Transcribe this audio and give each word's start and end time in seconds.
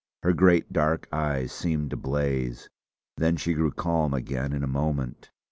Her 0.23 0.33
great 0.33 0.73
dark 0.73 1.07
eyes 1.13 1.51
seemed 1.51 1.91
to 1.91 1.95
blaze; 1.95 2.71
then 3.17 3.37
she 3.37 3.53
grew 3.53 3.69
calm 3.71 4.15
again 4.15 4.51
in 4.51 4.63
a 4.63 4.67
moment. 4.67 5.29